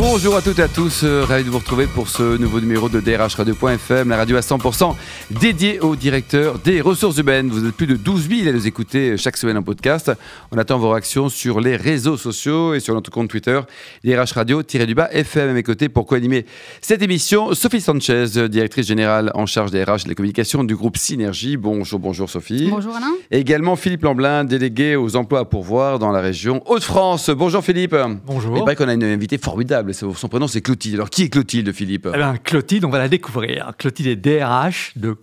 Bonjour 0.00 0.36
à 0.36 0.42
toutes 0.42 0.60
et 0.60 0.62
à 0.62 0.68
tous, 0.68 1.00
euh, 1.02 1.24
ravi 1.24 1.42
de 1.42 1.50
vous 1.50 1.58
retrouver 1.58 1.88
pour 1.88 2.08
ce 2.08 2.38
nouveau 2.38 2.60
numéro 2.60 2.88
de 2.88 3.00
DRH 3.00 3.34
Radio.fm, 3.34 4.08
la 4.08 4.16
radio 4.16 4.36
à 4.36 4.40
100% 4.40 4.94
dédiée 5.28 5.80
au 5.80 5.96
directeur 5.96 6.60
des 6.60 6.80
ressources 6.80 7.18
humaines. 7.18 7.48
Vous 7.48 7.66
êtes 7.66 7.74
plus 7.74 7.88
de 7.88 7.96
12 7.96 8.28
000 8.28 8.48
à 8.48 8.52
nous 8.52 8.68
écouter 8.68 9.16
chaque 9.16 9.36
semaine 9.36 9.56
en 9.56 9.62
podcast. 9.64 10.12
On 10.52 10.58
attend 10.58 10.78
vos 10.78 10.90
réactions 10.90 11.28
sur 11.28 11.60
les 11.60 11.74
réseaux 11.74 12.16
sociaux 12.16 12.74
et 12.74 12.80
sur 12.80 12.94
notre 12.94 13.10
compte 13.10 13.28
Twitter, 13.28 13.60
DRH 14.04 14.34
Radio-du-bas 14.34 15.08
FM 15.10 15.50
à 15.50 15.52
mes 15.52 15.64
côtés 15.64 15.88
pour 15.88 16.06
co-animer 16.06 16.46
cette 16.80 17.02
émission. 17.02 17.52
Sophie 17.54 17.80
Sanchez, 17.80 18.48
directrice 18.48 18.86
générale 18.86 19.32
en 19.34 19.46
charge 19.46 19.72
des 19.72 19.82
RH 19.82 20.04
et 20.04 20.08
des 20.10 20.14
communications 20.14 20.62
du 20.62 20.76
groupe 20.76 20.96
Synergie. 20.96 21.56
Bonjour, 21.56 21.98
bonjour 21.98 22.30
Sophie. 22.30 22.68
Bonjour 22.70 22.94
Alain. 22.94 23.14
Et 23.32 23.40
également 23.40 23.74
Philippe 23.74 24.04
Lamblin, 24.04 24.44
délégué 24.44 24.94
aux 24.94 25.16
emplois 25.16 25.40
à 25.40 25.44
pourvoir 25.44 25.98
dans 25.98 26.12
la 26.12 26.20
région 26.20 26.62
Hauts-de-France. 26.66 27.30
Bonjour 27.30 27.64
Philippe. 27.64 27.96
Bonjour. 28.26 28.56
Il 28.56 28.60
paraît 28.60 28.76
qu'on 28.76 28.88
a 28.88 28.94
une 28.94 29.02
invitée 29.02 29.38
formidable 29.38 29.87
son 29.92 30.28
prénom 30.28 30.48
c'est 30.48 30.60
Clotilde. 30.60 30.96
Alors 30.96 31.10
qui 31.10 31.22
est 31.22 31.28
Clotilde, 31.28 31.72
Philippe? 31.72 32.08
Eh 32.12 32.16
bien, 32.16 32.36
Clotilde, 32.36 32.84
on 32.84 32.90
va 32.90 32.98
la 32.98 33.08
découvrir. 33.08 33.72
Clotilde 33.78 34.08
est 34.08 34.16
DRH 34.16 34.92
de 34.96 35.16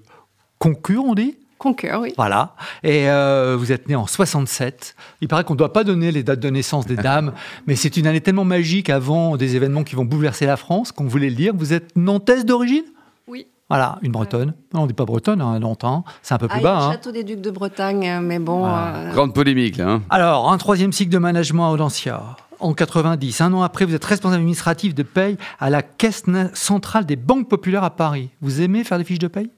Concur, 0.60 1.04
on 1.05 1.16
dit? 1.16 1.38
Concur, 1.58 2.00
oui. 2.02 2.14
Voilà. 2.18 2.55
Et 2.84 3.10
euh, 3.10 3.55
vous 3.58 3.72
êtes 3.72 3.88
né 3.88 3.96
en 3.96 4.08
67. 4.08 4.96
Il 5.22 5.28
paraît 5.28 5.44
qu'on 5.44 5.54
ne 5.54 5.58
doit 5.58 5.74
pas 5.74 5.84
donner 5.84 6.12
les 6.12 6.24
dates 6.24 6.40
de 6.40 6.50
naissance 6.50 6.86
des 6.86 6.96
dames, 6.96 7.34
mais 7.68 7.76
c'est 7.76 7.98
une 7.98 8.08
année 8.08 8.22
tellement 8.22 8.46
magique 8.46 8.90
avant 8.90 9.38
des 9.38 9.55
événements 9.55 9.84
qui 9.84 9.96
vont 9.96 10.05
bouleverser 10.05 10.46
la 10.46 10.58
France 10.58 10.91
qu'on 10.91 11.05
voulait 11.05 11.30
le 11.30 11.36
dire. 11.36 11.54
Vous 11.55 11.74
êtes 11.74 11.96
nantaise 11.96 12.46
d'origine? 12.46 12.84
Oui. 13.27 13.48
Voilà, 13.70 13.98
une 14.02 14.12
bretonne. 14.12 14.54
Non, 14.74 14.82
on 14.82 14.84
ne 14.84 14.88
dit 14.90 14.94
pas 14.94 15.05
bretonne, 15.05 15.41
hein, 15.41 15.60
longtemps. 15.60 16.04
C'est 16.22 16.34
un 16.36 16.38
peu 16.38 16.48
plus 16.48 16.60
ah, 16.60 16.63
bas. 16.63 16.77
Le 16.77 16.84
hein. 16.84 16.91
château 16.91 17.12
des 17.12 17.24
Ducs 17.24 17.41
de 17.41 17.52
Bretagne, 17.52 18.20
mais 18.22 18.38
bon. 18.38 18.66
Euh, 18.66 19.12
Grande 19.13 19.34
polémique, 19.34 19.77
là. 19.77 19.90
Hein. 19.90 20.02
Alors, 20.10 20.52
un 20.52 20.57
troisième 20.57 20.91
cycle 20.91 21.12
de 21.12 21.18
management 21.18 21.68
à 21.68 21.72
Audencia 21.72 22.38
en 22.66 22.74
90. 22.74 23.41
Un 23.41 23.54
an 23.54 23.62
après, 23.62 23.85
vous 23.85 23.94
êtes 23.94 24.05
responsable 24.05 24.41
administratif 24.41 24.96
de 24.96 25.04
paye 25.04 25.38
à 25.60 25.70
la 25.70 25.82
Caisse 25.82 26.24
centrale 26.54 27.05
des 27.05 27.16
banques 27.16 27.48
populaires 27.48 27.84
à 27.84 27.91
Paris. 27.91 28.30
Vous 28.41 28.62
aimez 28.62 28.84
faire 28.84 28.98
des 28.98 29.04
fiches 29.04 29.20
de 29.20 29.27
paye? 29.27 29.49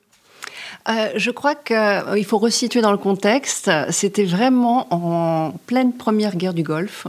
Euh, 0.90 1.10
je 1.16 1.32
crois 1.32 1.56
qu'il 1.56 1.76
euh, 1.76 2.24
faut 2.24 2.38
resituer 2.38 2.82
dans 2.82 2.92
le 2.92 2.98
contexte. 2.98 3.72
C'était 3.90 4.26
vraiment 4.26 4.88
en 4.92 5.52
pleine 5.66 5.94
première 5.94 6.36
guerre 6.36 6.54
du 6.54 6.64
Golfe. 6.64 7.08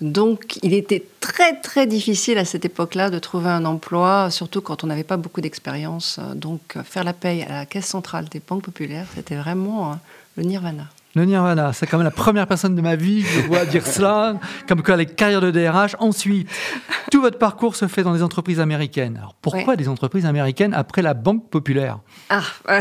Donc, 0.00 0.58
il 0.62 0.74
était 0.74 1.04
très, 1.20 1.60
très 1.60 1.86
difficile 1.86 2.38
à 2.38 2.44
cette 2.44 2.64
époque-là 2.64 3.10
de 3.10 3.18
trouver 3.18 3.50
un 3.50 3.64
emploi, 3.64 4.30
surtout 4.30 4.60
quand 4.60 4.84
on 4.84 4.86
n'avait 4.86 5.02
pas 5.02 5.16
beaucoup 5.16 5.40
d'expérience. 5.40 6.20
Donc, 6.36 6.76
faire 6.84 7.02
la 7.02 7.12
paye 7.12 7.42
à 7.42 7.52
la 7.52 7.66
Caisse 7.66 7.86
centrale 7.86 8.26
des 8.28 8.40
banques 8.40 8.62
populaires, 8.62 9.06
c'était 9.14 9.34
vraiment 9.34 9.90
euh, 9.90 9.94
le 10.36 10.44
nirvana. 10.44 10.84
Le 11.18 11.24
Nirvana, 11.24 11.72
c'est 11.72 11.88
quand 11.88 11.98
même 11.98 12.04
la 12.04 12.12
première 12.12 12.46
personne 12.46 12.76
de 12.76 12.80
ma 12.80 12.94
vie 12.94 13.24
que 13.24 13.28
je 13.28 13.40
vois 13.48 13.64
dire 13.64 13.84
cela, 13.88 14.38
comme 14.68 14.84
quoi 14.84 14.96
les 14.96 15.04
carrières 15.04 15.40
de 15.40 15.50
DRH. 15.50 15.96
Ensuite, 15.98 16.48
tout 17.10 17.20
votre 17.20 17.38
parcours 17.38 17.74
se 17.74 17.88
fait 17.88 18.04
dans 18.04 18.14
des 18.14 18.22
entreprises 18.22 18.60
américaines. 18.60 19.16
Alors 19.16 19.34
pourquoi 19.42 19.74
des 19.74 19.88
entreprises 19.88 20.26
américaines 20.26 20.72
après 20.74 21.02
la 21.02 21.14
Banque 21.14 21.50
Populaire? 21.50 21.98
Ah, 22.30 22.44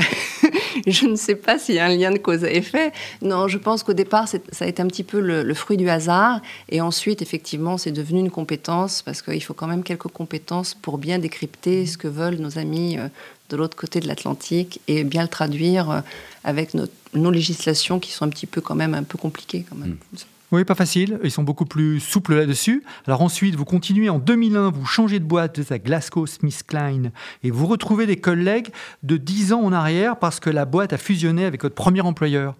je 0.85 1.08
ne 1.08 1.15
sais 1.15 1.33
pas 1.33 1.58
s'il 1.58 1.73
y 1.73 1.80
a 1.80 1.85
un 1.85 1.97
lien 1.97 2.11
de 2.11 2.19
cause 2.19 2.43
à 2.43 2.52
effet. 2.52 2.91
Non, 3.23 3.47
je 3.47 3.58
pense 3.58 3.81
qu'au 3.81 3.93
départ, 3.93 4.27
ça 4.27 4.38
a 4.59 4.67
été 4.67 4.83
un 4.83 4.88
petit 4.88 5.03
peu 5.03 5.19
le, 5.19 5.52
fruit 5.55 5.77
du 5.77 5.89
hasard. 5.89 6.39
Et 6.69 6.80
ensuite, 6.80 7.23
effectivement, 7.23 7.80
c'est 7.80 7.91
devenu 7.91 8.19
une 8.19 8.30
compétence 8.30 9.02
parce 9.02 9.23
qu'il 9.23 9.41
faut 9.41 9.55
quand 9.55 9.65
même 9.65 9.81
quelques 9.81 10.09
compétences 10.09 10.75
pour 10.75 10.99
bien 10.99 11.17
décrypter 11.17 11.88
ce 11.88 11.97
que 11.97 12.08
veulent 12.08 12.38
nos 12.38 12.59
amis 12.59 12.99
euh, 12.99 13.08
de 13.50 13.56
l'autre 13.58 13.78
côté 13.78 14.00
de 14.00 14.08
l'Atlantique 14.08 14.81
et 14.88 15.03
bien 15.03 15.22
le 15.22 15.28
traduire 15.28 15.90
euh, 15.90 16.02
avec 16.44 16.73
nos, 16.73 17.31
législations 17.31 18.00
qui 18.00 18.12
sont 18.12 18.26
un 18.26 18.30
petit 18.30 18.45
peu 18.45 18.62
quand 18.62 18.76
même 18.76 18.94
un 18.94 19.04
peu 19.04 19.17
compliquées 19.17 19.66
quand 19.70 19.76
même. 19.76 19.98
Hmm. 20.14 20.17
Oui, 20.54 20.64
pas 20.64 20.76
facile. 20.76 21.20
Ils 21.26 21.31
sont 21.31 21.44
beaucoup 21.44 21.66
plus 21.66 22.00
souples 22.00 22.36
là-dessus. 22.36 22.83
Alors 23.05 23.21
ensuite, 23.21 23.55
vous 23.55 23.66
continuez 23.66 24.08
en 24.08 24.17
2001, 24.17 24.70
vous 24.70 24.86
changez 24.86 25.20
de 25.20 25.26
boîte, 25.26 25.60
vous 25.60 25.73
à 25.73 25.77
Glasgow 25.77 26.26
Smith 26.26 26.64
Klein 26.66 27.11
et 27.44 27.52
vous 27.52 27.67
retrouvez 27.67 28.05
des 28.05 28.16
collègues 28.16 28.70
de 29.04 29.17
10 29.17 29.52
ans 29.52 29.61
en 29.61 29.73
arrière 29.73 30.17
parce 30.17 30.39
que 30.39 30.50
la 30.50 30.64
boîte 30.64 30.94
a 30.94 30.98
fusionné 30.98 31.44
avec 31.44 31.64
votre 31.64 31.76
premier 31.76 32.00
employeur. 32.00 32.55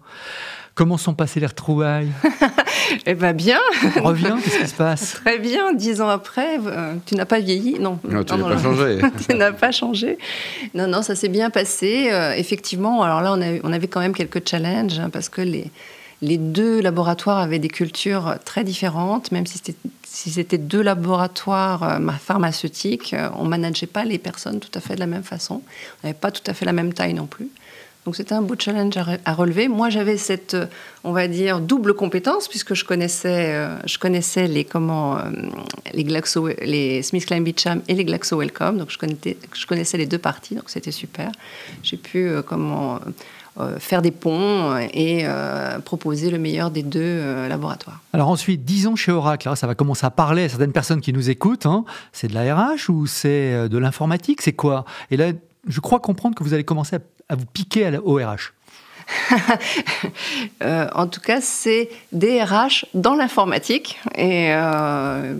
Comment 0.78 0.96
sont 0.96 1.14
passées 1.14 1.40
les 1.40 1.46
retrouvailles 1.46 2.12
Eh 3.06 3.14
bien, 3.14 3.32
bien. 3.32 3.58
Reviens, 4.00 4.38
qu'est-ce 4.40 4.58
qui 4.60 4.68
se 4.68 4.74
passe 4.74 5.14
Très 5.24 5.40
bien, 5.40 5.72
dix 5.72 6.00
ans 6.00 6.08
après, 6.08 6.60
euh, 6.64 6.94
tu 7.04 7.16
n'as 7.16 7.24
pas 7.24 7.40
vieilli 7.40 7.80
Non, 7.80 7.98
non 8.08 8.22
tu 8.22 8.32
n'as 8.36 8.48
pas 8.48 8.62
changé. 8.62 8.98
tu 9.28 9.34
n'as 9.34 9.50
pas 9.50 9.72
changé. 9.72 10.18
Non, 10.74 10.86
non, 10.86 11.02
ça 11.02 11.16
s'est 11.16 11.30
bien 11.30 11.50
passé. 11.50 12.10
Euh, 12.12 12.32
effectivement, 12.34 13.02
alors 13.02 13.22
là, 13.22 13.32
on, 13.32 13.68
on, 13.68 13.72
avait 13.72 13.88
quand 13.88 13.98
même 13.98 14.14
quelques 14.14 14.48
challenges 14.48 15.00
hein, 15.00 15.10
parce 15.10 15.28
que 15.28 15.40
les, 15.40 15.68
les 16.22 16.36
deux 16.36 16.80
laboratoires 16.80 17.38
avaient 17.38 17.58
des 17.58 17.66
cultures 17.66 18.36
très 18.44 18.62
différentes, 18.62 19.32
même 19.32 19.46
si 19.46 19.58
c'était 19.58 19.74
si 20.04 20.30
c'était 20.30 20.58
deux 20.58 20.80
laboratoires 20.80 21.82
euh, 21.82 22.12
pharmaceutiques, 22.20 23.16
on 23.36 23.44
ne 23.44 23.48
manageait 23.48 23.86
pas 23.86 24.04
les 24.04 24.18
personnes 24.18 24.60
tout 24.60 24.70
à 24.74 24.80
fait 24.80 24.94
de 24.94 25.00
la 25.00 25.06
même 25.06 25.24
façon. 25.24 25.60
On 26.02 26.06
n'avait 26.06 26.18
pas 26.18 26.30
tout 26.30 26.42
à 26.46 26.54
fait 26.54 26.64
la 26.64 26.72
même 26.72 26.92
taille 26.92 27.14
non 27.14 27.26
plus. 27.26 27.48
Donc 28.08 28.16
c'était 28.16 28.32
un 28.32 28.40
beau 28.40 28.54
challenge 28.58 28.96
à, 28.96 29.34
relever. 29.34 29.68
Moi, 29.68 29.90
j'avais 29.90 30.16
cette, 30.16 30.54
euh, 30.54 30.64
on 31.04 31.12
va 31.12 31.28
dire, 31.28 31.60
double 31.60 31.92
compétence 31.92 32.48
puisque 32.48 32.72
je 32.72 32.86
connaissais, 32.86 33.52
euh, 33.54 33.76
je 33.84 33.98
connaissais 33.98 34.48
les 34.48 34.64
comment, 34.64 35.18
euh, 35.18 35.24
les 35.92 36.04
Glaxo, 36.04 36.48
les 36.62 37.02
Klein 37.26 37.42
Beecham 37.42 37.82
et 37.86 37.92
les 37.94 38.06
Glaxo 38.06 38.38
Wellcome. 38.38 38.78
Donc 38.78 38.90
je 38.90 38.96
connaissais, 38.96 39.36
je 39.52 39.66
connaissais 39.66 39.98
les 39.98 40.06
deux 40.06 40.16
parties. 40.16 40.54
Donc 40.54 40.70
c'était 40.70 40.90
super. 40.90 41.30
J'ai 41.82 41.98
pu 41.98 42.30
comment 42.46 42.98
faire 43.78 44.00
des 44.00 44.10
ponts 44.10 44.78
et 44.94 45.26
proposer 45.84 46.30
le 46.30 46.38
meilleur 46.38 46.70
des 46.70 46.82
deux 46.82 47.46
laboratoires. 47.46 48.00
Alors 48.14 48.30
ensuite, 48.30 48.64
10 48.64 48.86
ans 48.86 48.96
chez 48.96 49.12
Oracle, 49.12 49.54
ça 49.54 49.66
va 49.66 49.74
commencer 49.74 50.06
à 50.06 50.10
parler 50.10 50.44
à 50.44 50.48
certaines 50.48 50.72
personnes 50.72 51.02
qui 51.02 51.12
nous 51.12 51.28
écoutent. 51.28 51.66
Hein. 51.66 51.84
C'est 52.12 52.28
de 52.28 52.34
la 52.34 52.54
RH 52.54 52.88
ou 52.88 53.06
c'est 53.06 53.68
de 53.68 53.76
l'informatique? 53.76 54.40
C'est 54.40 54.54
quoi? 54.54 54.86
Et 55.10 55.18
là, 55.18 55.32
je 55.66 55.80
crois 55.80 56.00
comprendre 56.00 56.34
que 56.34 56.42
vous 56.42 56.54
allez 56.54 56.64
commencer 56.64 56.96
à 56.96 57.00
à 57.28 57.36
vous 57.36 57.46
piquer 57.46 57.98
au 58.02 58.16
RH 58.16 58.52
euh, 60.62 60.86
en 60.94 61.06
tout 61.06 61.20
cas, 61.20 61.40
c'est 61.40 61.88
DRH 62.12 62.86
dans 62.94 63.14
l'informatique. 63.14 63.98
Et 64.14 64.52
euh, 64.52 65.34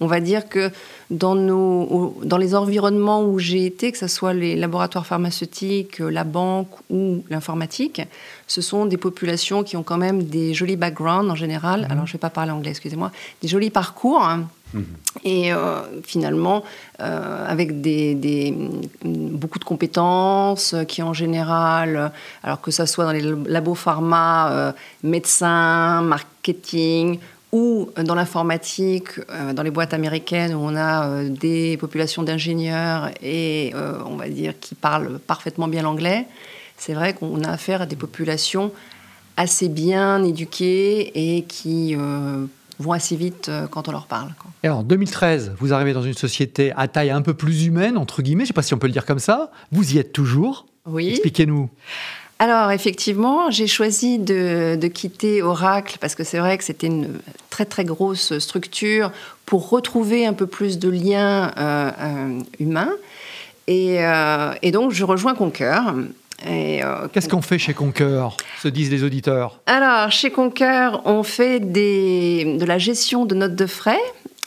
on 0.00 0.06
va 0.06 0.20
dire 0.20 0.48
que 0.48 0.70
dans, 1.10 1.34
nos, 1.34 2.16
dans 2.22 2.36
les 2.36 2.54
environnements 2.54 3.24
où 3.24 3.38
j'ai 3.38 3.66
été, 3.66 3.90
que 3.90 3.98
ce 3.98 4.06
soit 4.06 4.34
les 4.34 4.54
laboratoires 4.54 5.06
pharmaceutiques, 5.06 5.98
la 5.98 6.24
banque 6.24 6.68
ou 6.90 7.24
l'informatique, 7.30 8.02
ce 8.46 8.60
sont 8.60 8.86
des 8.86 8.96
populations 8.96 9.64
qui 9.64 9.76
ont 9.76 9.82
quand 9.82 9.98
même 9.98 10.22
des 10.22 10.54
jolis 10.54 10.76
backgrounds 10.76 11.30
en 11.30 11.34
général. 11.34 11.82
Mhm. 11.82 11.90
Alors, 11.90 12.06
je 12.06 12.10
ne 12.10 12.14
vais 12.14 12.20
pas 12.20 12.30
parler 12.30 12.52
anglais, 12.52 12.70
excusez-moi. 12.70 13.10
Des 13.42 13.48
jolis 13.48 13.70
parcours. 13.70 14.22
Hein. 14.22 14.48
Et 15.24 15.52
euh, 15.52 15.80
finalement, 16.04 16.62
euh, 17.00 17.46
avec 17.46 17.80
des, 17.80 18.54
beaucoup 19.02 19.58
de 19.58 19.64
compétences 19.64 20.74
qui, 20.86 21.02
en 21.02 21.12
général, 21.12 22.12
alors 22.42 22.60
que 22.60 22.70
ce 22.70 22.86
soit 22.86 23.04
dans 23.04 23.12
les 23.12 23.22
labos 23.46 23.74
pharma, 23.74 24.52
euh, 24.52 24.72
médecins, 25.02 26.02
marketing 26.02 27.18
ou 27.50 27.88
dans 28.04 28.14
l'informatique, 28.14 29.08
dans 29.54 29.62
les 29.62 29.70
boîtes 29.70 29.94
américaines 29.94 30.54
où 30.54 30.58
on 30.58 30.76
a 30.76 31.24
des 31.24 31.78
populations 31.78 32.22
d'ingénieurs 32.22 33.08
et 33.22 33.72
on 34.04 34.16
va 34.16 34.28
dire 34.28 34.52
qui 34.60 34.74
parlent 34.74 35.18
parfaitement 35.18 35.66
bien 35.66 35.80
l'anglais, 35.80 36.26
c'est 36.76 36.92
vrai 36.92 37.14
qu'on 37.14 37.42
a 37.44 37.52
affaire 37.52 37.80
à 37.80 37.86
des 37.86 37.96
populations 37.96 38.70
assez 39.38 39.70
bien 39.70 40.22
éduquées 40.24 41.36
et 41.38 41.44
qui 41.44 41.96
vont 42.78 42.92
assez 42.92 43.16
vite 43.16 43.48
euh, 43.48 43.66
quand 43.66 43.88
on 43.88 43.92
leur 43.92 44.06
parle. 44.06 44.30
Et 44.62 44.68
en 44.68 44.82
2013, 44.82 45.54
vous 45.58 45.72
arrivez 45.72 45.92
dans 45.92 46.02
une 46.02 46.14
société 46.14 46.72
à 46.76 46.88
taille 46.88 47.10
un 47.10 47.22
peu 47.22 47.34
plus 47.34 47.66
humaine, 47.66 47.96
entre 47.96 48.22
guillemets, 48.22 48.44
je 48.44 48.44
ne 48.44 48.48
sais 48.48 48.54
pas 48.54 48.62
si 48.62 48.74
on 48.74 48.78
peut 48.78 48.86
le 48.86 48.92
dire 48.92 49.06
comme 49.06 49.18
ça. 49.18 49.50
Vous 49.72 49.94
y 49.94 49.98
êtes 49.98 50.12
toujours. 50.12 50.66
Oui. 50.86 51.10
Expliquez-nous. 51.10 51.68
Alors 52.40 52.70
effectivement, 52.70 53.50
j'ai 53.50 53.66
choisi 53.66 54.18
de, 54.18 54.78
quitter 54.94 55.42
Oracle 55.42 55.98
parce 56.00 56.14
que 56.14 56.22
c'est 56.22 56.38
vrai 56.38 56.56
que 56.56 56.62
c'était 56.62 56.86
une 56.86 57.18
très 57.50 57.64
très 57.64 57.84
grosse 57.84 58.38
structure 58.38 59.10
pour 59.44 59.68
retrouver 59.70 60.24
un 60.24 60.34
peu 60.34 60.46
plus 60.46 60.78
de 60.78 60.88
liens 60.88 61.52
euh, 61.58 61.90
euh, 62.00 62.40
humains. 62.60 62.92
Et, 63.66 63.98
et, 64.62 64.70
donc 64.70 64.92
je 64.92 65.04
rejoins 65.04 65.34
Concur 65.34 65.92
euh, 66.46 67.08
Qu'est-ce 67.12 67.28
qu'on 67.28 67.42
fait 67.42 67.58
chez 67.58 67.74
Concur 67.74 68.36
se 68.62 68.68
disent 68.68 68.90
les 68.90 69.02
auditeurs 69.02 69.58
Alors, 69.66 70.10
chez 70.10 70.30
Concur, 70.30 71.02
on 71.04 71.22
fait 71.22 71.60
des, 71.60 72.56
de 72.58 72.64
la 72.64 72.78
gestion 72.78 73.24
de 73.24 73.34
notes 73.34 73.56
de 73.56 73.66
frais 73.66 74.00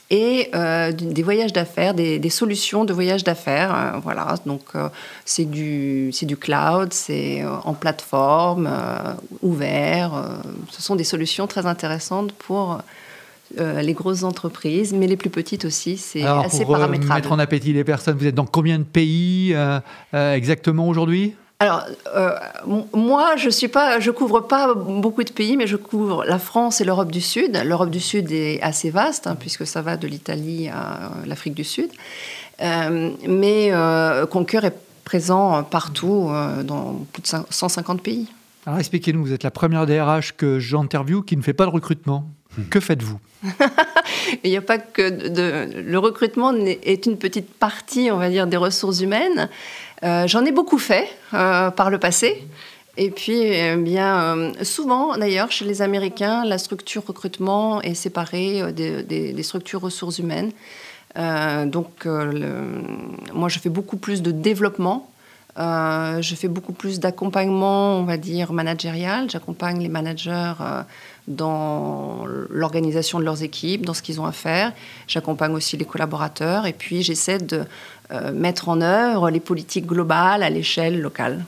et 0.10 0.50
euh, 0.56 0.92
des 0.92 1.24
voyages 1.24 1.54
d'affaires, 1.54 1.94
des, 1.94 2.30
solutions 2.30 2.86
de 2.86 2.94
voyages 2.94 3.24
d'affaires. 3.24 3.74
Euh, 3.76 4.00
voilà, 4.00 4.36
donc 4.46 4.62
c'est 5.26 5.50
du, 5.50 6.12
du 6.22 6.38
cloud, 6.38 6.94
c'est 6.94 7.44
en 7.46 7.74
plateforme, 7.74 8.70
ouvert. 9.42 10.40
ce 10.70 10.82
sont 10.82 10.96
des 10.96 11.04
solutions 11.04 11.48
très 11.48 11.66
intéressantes 11.66 12.32
pour 12.32 12.80
les 13.58 13.94
grosses 13.94 14.24
entreprises, 14.24 14.94
mais 14.94 15.08
les 15.08 15.18
plus 15.18 15.30
petites 15.30 15.66
aussi, 15.66 15.98
c'est 15.98 16.24
assez 16.24 16.64
pour, 16.64 16.76
paramétrable. 16.76 17.16
mettre 17.16 17.32
en 17.34 17.40
appétit 17.40 17.74
les 17.74 17.84
personnes, 17.84 18.16
vous 18.18 18.28
êtes 18.28 18.36
dans 18.36 18.46
combien 18.46 18.80
de 18.80 18.86
pays 18.86 19.54
exactement 20.14 20.88
aujourd'hui? 20.88 21.36
Alors, 21.62 21.86
euh, 22.16 22.32
moi, 22.92 23.36
je 23.36 23.48
suis 23.48 23.68
pas, 23.68 24.00
je 24.00 24.10
couvre 24.10 24.40
pas 24.40 24.74
beaucoup 24.74 25.24
de 25.24 25.30
pays, 25.30 25.58
mais 25.58 25.68
je 25.68 25.76
couvre 25.76 26.26
la 26.26 26.40
France 26.40 26.82
et 26.82 26.84
l'Europe 26.84 27.12
du 27.12 27.22
Sud. 27.22 27.62
L'Europe 27.64 27.92
du 27.92 28.00
Sud 28.00 28.32
est 28.32 28.60
assez 28.64 28.90
vaste, 28.90 29.28
hein, 29.28 29.38
puisque 29.40 29.68
ça 29.68 29.84
va 29.84 29.96
de 29.96 30.08
l'Italie 30.08 30.70
à 30.70 31.12
l'Afrique 31.28 31.54
du 31.54 31.64
Sud. 31.64 31.92
Euh, 32.62 33.12
mais 33.28 33.70
euh, 33.72 34.26
Concur 34.26 34.66
est 34.66 34.74
présent 35.04 35.62
partout, 35.62 36.30
euh, 36.32 36.64
dans 36.64 37.06
plus 37.14 37.22
de 37.22 37.28
150 37.28 38.02
pays. 38.02 38.26
Alors 38.66 38.80
expliquez-nous, 38.80 39.24
vous 39.24 39.34
êtes 39.34 39.44
la 39.44 39.52
première 39.52 39.86
DRH 39.86 40.36
que 40.36 40.58
j'interviewe 40.58 41.22
qui 41.22 41.38
ne 41.38 41.44
fait 41.44 41.54
pas 41.54 41.66
de 41.66 41.72
recrutement. 41.72 42.26
Que 42.72 42.80
faites-vous? 42.80 43.20
Il 44.44 44.50
n'y 44.50 44.58
a 44.58 44.62
pas 44.62 44.78
que 44.78 45.30
de, 45.30 45.82
le 45.82 46.00
recrutement 46.00 46.54
est 46.54 47.06
une 47.06 47.18
petite 47.18 47.50
partie, 47.54 48.10
on 48.12 48.18
va 48.18 48.30
dire, 48.30 48.48
des 48.48 48.58
ressources 48.58 49.02
humaines. 49.02 49.50
Euh, 50.04 50.28
j'en 50.28 50.46
ai 50.46 50.52
beaucoup 50.52 50.80
fait 50.80 51.08
euh, 51.34 51.70
par 51.72 51.90
le 51.90 52.00
passé. 52.00 52.48
Et 52.98 53.10
puis, 53.10 53.40
eh 53.42 53.76
bien, 53.78 54.38
euh, 54.38 54.52
souvent, 54.64 55.18
d'ailleurs, 55.18 55.52
chez 55.52 55.66
les 55.66 55.82
Américains, 55.82 56.44
la 56.44 56.58
structure 56.58 57.06
recrutement 57.06 57.82
est 57.82 57.94
séparée 57.94 58.74
des, 58.74 59.44
structures 59.44 59.82
ressources 59.82 60.20
humaines. 60.20 60.52
donc, 61.16 62.06
moi, 63.34 63.48
je 63.50 63.60
fais 63.60 63.70
beaucoup 63.70 63.98
plus 63.98 64.22
de 64.22 64.32
développement. 64.32 65.10
je 65.58 66.36
fais 66.36 66.50
beaucoup 66.50 66.74
plus 66.74 67.00
d'accompagnement, 67.00 67.98
on 67.98 68.04
va 68.04 68.18
dire, 68.18 68.52
managérial. 68.52 69.30
J'accompagne 69.30 69.82
les 69.82 69.90
managers 69.90 70.54
dans 71.28 72.26
l'organisation 72.50 73.20
de 73.20 73.26
leurs 73.26 73.44
équipes, 73.44 73.86
dans 73.86 73.94
ce 73.94 74.02
qu'ils 74.02 74.20
ont 74.20 74.26
à 74.26 74.32
faire. 74.32 74.74
J'accompagne 75.08 75.54
aussi 75.54 75.78
les 75.78 75.86
collaborateurs 75.86 76.66
et 76.66 76.74
puis 76.74 77.04
j'essaie 77.04 77.38
de 77.38 77.64
euh, 78.12 78.32
mettre 78.32 78.70
en 78.70 78.82
œuvre 78.82 79.30
les 79.30 79.40
politiques 79.40 79.86
globales 79.86 80.44
à 80.44 80.50
l'échelle 80.50 81.00
locale. 81.00 81.44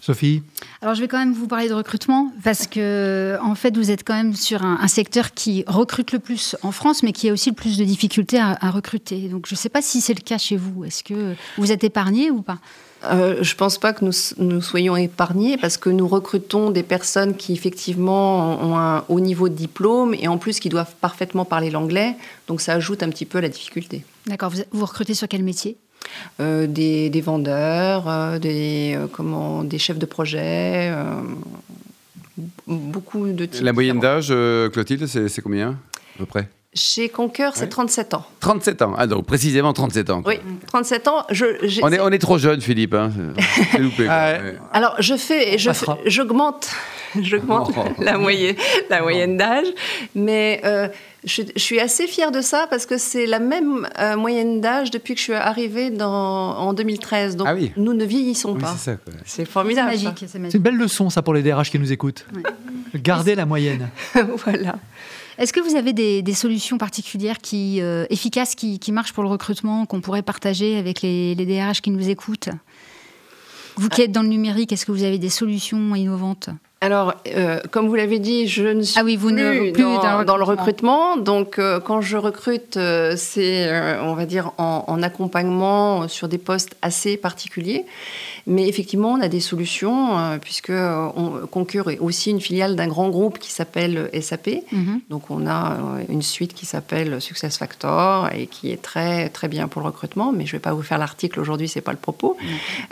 Sophie 0.00 0.42
Alors 0.82 0.94
je 0.94 1.00
vais 1.00 1.08
quand 1.08 1.18
même 1.18 1.32
vous 1.32 1.46
parler 1.46 1.68
de 1.68 1.74
recrutement 1.74 2.32
parce 2.42 2.66
que 2.66 3.38
en 3.42 3.54
fait 3.54 3.76
vous 3.76 3.90
êtes 3.90 4.04
quand 4.04 4.14
même 4.14 4.34
sur 4.34 4.64
un, 4.64 4.88
secteur 4.88 5.32
qui 5.32 5.64
recrute 5.66 6.12
le 6.12 6.18
plus 6.18 6.56
en 6.62 6.72
France 6.72 7.02
mais 7.02 7.12
qui 7.12 7.28
a 7.28 7.32
aussi 7.32 7.50
le 7.50 7.54
plus 7.54 7.78
de 7.78 7.84
difficultés 7.84 8.38
à, 8.38 8.56
à 8.60 8.70
recruter. 8.70 9.28
Donc 9.28 9.46
je 9.46 9.54
ne 9.54 9.58
sais 9.58 9.68
pas 9.68 9.82
si 9.82 10.00
c'est 10.00 10.14
le 10.14 10.22
cas 10.22 10.38
chez 10.38 10.56
vous. 10.56 10.84
Est-ce 10.84 11.04
que 11.04 11.34
vous 11.58 11.72
êtes 11.72 11.84
épargné 11.84 12.30
ou 12.30 12.42
pas? 12.42 12.58
Euh, 13.04 13.42
je 13.42 13.54
ne 13.54 13.56
pense 13.56 13.78
pas 13.78 13.92
que 13.92 14.04
nous, 14.04 14.12
nous, 14.38 14.60
soyons 14.60 14.96
épargnés 14.96 15.56
parce 15.56 15.76
que 15.76 15.88
nous 15.88 16.06
recrutons 16.06 16.70
des 16.70 16.82
personnes 16.82 17.34
qui 17.34 17.52
effectivement 17.52 18.62
ont 18.62 18.76
un 18.76 19.04
haut 19.08 19.20
niveau 19.20 19.48
de 19.48 19.54
diplôme 19.54 20.14
et 20.14 20.28
en 20.28 20.36
plus 20.36 20.60
qui 20.60 20.68
doivent 20.68 20.94
parfaitement 21.00 21.44
parler 21.44 21.70
l'anglais. 21.70 22.14
Donc 22.46 22.60
ça 22.60 22.74
ajoute 22.74 23.02
un 23.02 23.08
petit 23.08 23.24
peu 23.24 23.38
à 23.38 23.40
la 23.40 23.48
difficulté. 23.48 24.04
D'accord. 24.26 24.50
Vous, 24.50 24.62
vous 24.72 24.84
recrutez 24.84 25.14
sur 25.14 25.28
quel 25.28 25.42
métier? 25.42 25.78
Euh, 26.40 26.66
des, 26.66 27.20
vendeurs, 27.20 28.08
euh, 28.08 28.38
des, 28.38 28.98
comment, 29.12 29.64
des 29.64 29.78
chefs 29.78 29.98
de 29.98 30.06
projet, 30.06 30.92
beaucoup 32.66 33.26
de 33.28 33.46
types. 33.46 33.64
La 33.64 33.72
moyenne 33.72 34.00
d'âge, 34.00 34.28
Clotilde, 34.72 35.06
c'est 35.06 35.42
combien 35.42 35.70
à 35.70 36.18
peu 36.18 36.26
près? 36.26 36.48
Chez 36.72 37.08
Conquer, 37.08 37.50
c'est 37.54 37.68
37 37.68 38.14
ans. 38.14 38.24
37 38.38 38.82
ans, 38.82 38.94
ah 38.96 39.08
donc 39.08 39.26
précisément 39.26 39.72
37 39.72 40.10
ans. 40.10 40.22
Oui, 40.24 40.36
37 40.68 41.08
ans. 41.08 41.24
Je, 41.30 41.44
on, 41.82 41.90
est, 41.92 41.98
on 41.98 42.10
est 42.10 42.20
trop 42.20 42.38
jeune, 42.38 42.60
Philippe. 42.60 42.94
Hein. 42.94 43.10
loupé, 43.80 44.06
ah 44.08 44.38
Alors, 44.72 44.94
je 45.00 45.16
fais, 45.16 45.58
j'augmente, 46.06 46.70
j'augmente 47.20 47.72
oh. 47.76 47.88
la 47.98 48.18
moyenne, 48.18 48.54
la 48.88 49.02
moyenne 49.02 49.36
d'âge, 49.36 49.66
mais 50.14 50.60
euh, 50.64 50.86
je, 51.24 51.42
suis 51.56 51.80
assez 51.80 52.06
fière 52.06 52.32
de 52.32 52.40
ça 52.40 52.66
parce 52.70 52.86
que 52.86 52.96
c'est 52.96 53.26
la 53.26 53.38
même 53.40 53.88
euh, 53.98 54.16
moyenne 54.16 54.60
d'âge 54.60 54.90
depuis 54.90 55.14
que 55.14 55.18
je 55.18 55.24
suis 55.24 55.34
arrivée 55.34 55.90
dans, 55.90 56.08
en 56.08 56.72
2013. 56.72 57.36
Donc, 57.36 57.46
ah 57.48 57.54
nous 57.76 57.92
ne 57.92 58.04
vieillissons 58.04 58.54
pas. 58.54 58.74
C'est 59.24 59.44
formidable. 59.44 59.92
C'est 59.96 60.04
magique. 60.04 60.24
C'est 60.26 60.54
une 60.54 60.62
belle 60.62 60.76
leçon, 60.76 61.10
ça, 61.10 61.22
pour 61.22 61.34
les 61.34 61.42
DRH 61.42 61.70
qui 61.70 61.78
nous 61.78 61.92
écoutent. 61.92 62.26
Garder 62.94 63.34
la 63.34 63.46
moyenne. 63.46 63.90
voilà. 64.44 64.76
Est-ce 65.38 65.52
que 65.52 65.60
vous 65.60 65.76
avez 65.76 65.92
des, 65.92 66.34
solutions 66.34 66.78
particulières 66.78 67.38
qui, 67.38 67.80
euh, 67.80 68.06
efficaces 68.10 68.54
qui, 68.54 68.92
marchent 68.92 69.12
pour 69.12 69.22
le 69.22 69.30
recrutement, 69.30 69.86
qu'on 69.86 70.00
pourrait 70.00 70.22
partager 70.22 70.78
avec 70.78 71.02
les, 71.02 71.34
les 71.34 71.46
DRH 71.46 71.80
qui 71.80 71.90
nous 71.90 72.08
écoutent? 72.08 72.50
Vous 73.76 73.88
qui 73.88 74.02
êtes 74.02 74.12
dans 74.12 74.22
le 74.22 74.28
numérique, 74.28 74.72
est-ce 74.72 74.84
que 74.84 74.92
vous 74.92 75.04
avez 75.04 75.18
des 75.18 75.30
solutions 75.30 75.94
innovantes? 75.94 76.50
Alors, 76.82 77.12
euh, 77.26 77.60
comme 77.70 77.88
vous 77.88 77.94
l'avez 77.94 78.18
dit, 78.18 78.48
je 78.48 78.62
ne 78.62 78.80
suis 78.80 78.98
ah 78.98 79.04
oui, 79.04 79.16
vous 79.16 79.28
plus, 79.28 79.72
plus 79.72 79.82
dans, 79.82 80.36
le 80.38 80.44
recrutement. 80.44 81.18
Donc, 81.18 81.58
euh, 81.58 81.78
quand 81.78 82.00
je 82.00 82.16
recrute, 82.16 82.78
euh, 82.78 83.16
c'est, 83.18 83.70
on 84.00 84.14
va 84.14 84.24
dire, 84.24 84.52
en, 84.56 85.02
accompagnement 85.02 86.08
sur 86.08 86.26
des 86.26 86.38
postes 86.38 86.76
assez 86.80 87.18
particuliers. 87.18 87.84
Mais 88.46 88.68
effectivement, 88.68 89.12
on 89.12 89.20
a 89.20 89.28
des 89.28 89.40
solutions, 89.40 90.38
puisque 90.40 90.70
on, 90.70 91.46
Concur 91.50 91.90
est 91.90 91.98
aussi 91.98 92.30
une 92.30 92.40
filiale 92.40 92.76
d'un 92.76 92.88
grand 92.88 93.08
groupe 93.08 93.38
qui 93.38 93.50
s'appelle 93.50 94.10
SAP. 94.20 94.62
Mhm. 94.72 95.00
Donc, 95.08 95.30
on 95.30 95.46
a 95.46 95.76
une 96.08 96.22
suite 96.22 96.54
qui 96.54 96.66
s'appelle 96.66 97.20
SuccessFactor 97.20 98.30
et 98.34 98.46
qui 98.46 98.70
est 98.70 98.80
très, 98.80 99.28
très 99.28 99.48
bien 99.48 99.68
pour 99.68 99.82
le 99.82 99.88
recrutement. 99.88 100.32
Mais 100.32 100.46
je 100.46 100.54
ne 100.54 100.58
vais 100.58 100.62
pas 100.62 100.72
vous 100.72 100.82
faire 100.82 100.98
l'article 100.98 101.40
aujourd'hui, 101.40 101.68
ce 101.68 101.78
n'est 101.78 101.82
pas 101.82 101.92
le 101.92 101.98
propos. 101.98 102.36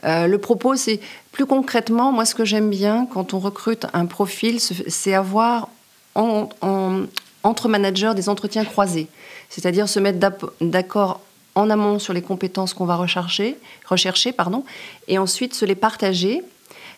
le 0.04 0.36
propos, 0.36 0.76
c'est 0.76 1.00
plus 1.32 1.46
concrètement, 1.46 2.12
moi, 2.12 2.24
ce 2.24 2.34
que 2.34 2.44
j'aime 2.44 2.70
bien 2.70 3.06
quand 3.06 3.34
on 3.34 3.38
recrute 3.38 3.86
un 3.92 4.06
profil, 4.06 4.58
c'est 4.60 5.14
avoir 5.14 5.68
entre 6.14 7.68
managers 7.68 8.12
des 8.14 8.28
entretiens 8.28 8.64
croisés, 8.64 9.08
c'est-à-dire 9.48 9.88
se 9.88 10.00
mettre 10.00 10.18
d'accord 10.60 11.20
en 11.58 11.70
amont 11.70 11.98
sur 11.98 12.12
les 12.12 12.22
compétences 12.22 12.74
qu'on 12.74 12.86
va 12.86 12.96
rechercher, 12.96 13.56
rechercher 13.86 14.32
pardon, 14.32 14.64
et 15.08 15.18
ensuite 15.18 15.54
se 15.54 15.64
les 15.64 15.74
partager. 15.74 16.42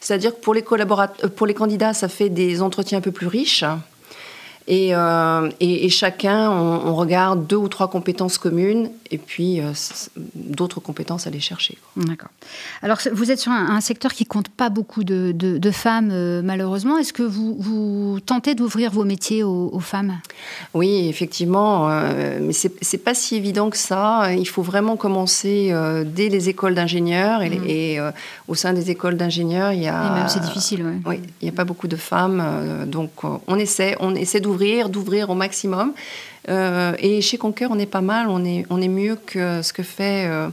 C'est-à-dire 0.01 0.35
que 0.35 0.41
pour 0.41 0.55
les, 0.55 0.63
collaborateurs, 0.63 1.31
pour 1.31 1.47
les 1.47 1.55
candidats, 1.55 1.95
ça 1.95 2.09
fait 2.09 2.29
des 2.29 2.63
entretiens 2.63 2.99
un 2.99 3.03
peu 3.03 3.13
plus 3.13 3.27
riches. 3.27 3.65
Euh, 4.71 5.51
et, 5.59 5.89
chacun, 5.89 6.51
on, 6.51 6.95
regarde 6.95 7.47
deux 7.47 7.57
ou 7.57 7.69
trois 7.69 7.89
compétences 7.89 8.39
communes 8.39 8.91
et 9.11 9.19
puis 9.19 9.61
euh, 9.61 9.73
d'autres 10.35 10.81
compétences 10.81 11.27
à 11.27 11.31
aller 11.31 11.41
chercher. 11.41 11.77
D'accord. 11.97 12.29
Alors, 12.83 12.99
vous 13.13 13.31
êtes 13.31 13.41
sur 13.41 13.53
un, 13.53 13.81
secteur 13.81 14.13
qui 14.13 14.27
compte 14.27 14.49
pas 14.49 14.69
beaucoup 14.69 15.03
de, 15.03 15.71
femmes, 15.73 16.11
euh, 16.13 16.43
malheureusement. 16.43 16.99
Est-ce 16.99 17.13
que 17.13 17.23
vous, 17.23 17.57
vous 17.59 18.21
tentez 18.25 18.55
d'ouvrir 18.55 18.93
vos 18.93 19.05
métiers 19.05 19.43
aux, 19.43 19.81
femmes? 19.81 20.19
Oui, 20.75 21.09
effectivement. 21.09 21.89
mais 22.41 22.53
c'est 22.53 22.99
pas 22.99 23.15
si 23.15 23.37
évident 23.37 23.71
que 23.71 23.77
ça. 23.77 24.33
Il 24.35 24.47
faut 24.47 24.63
vraiment 24.63 24.97
commencer 24.97 25.75
dès 26.07 26.29
les 26.29 26.49
écoles 26.49 26.75
d'ingénieurs. 26.75 27.43
Et, 27.43 27.99
mmh. 27.99 28.13
au 28.49 28.55
sein 28.55 28.73
des 28.73 28.91
écoles 28.91 29.17
d'ingénieurs, 29.17 29.73
il 29.73 29.83
y 29.83 29.89
a. 29.89 30.29
C'est 30.29 30.43
difficile, 30.43 30.85
Oui, 31.07 31.21
il 31.41 31.45
n'y 31.45 31.49
a 31.49 31.57
pas 31.57 31.65
beaucoup 31.65 31.89
de 31.89 31.97
femmes. 31.97 32.43
donc, 32.87 33.11
on 33.25 33.57
essaie, 33.57 33.97
on 34.01 34.15
essaie 34.15 34.41
d'ouvrir 34.41 34.60
d'ouvrir, 34.89 35.31
au 35.31 35.35
maximum. 35.35 35.93
Euh, 36.49 36.95
et 36.99 37.21
chez 37.21 37.39
Conquer, 37.39 37.67
on 37.67 37.79
est 37.79 37.87
pas 37.87 38.01
mal, 38.01 38.29
on 38.29 38.45
est, 38.45 38.65
on 38.71 38.81
est 38.81 38.89
mieux 38.89 39.17
que 39.17 39.63
ce 39.63 39.73
que 39.73 39.83
fait, 39.83 40.27
euh, 40.27 40.49